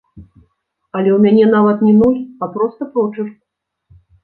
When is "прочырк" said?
2.99-3.33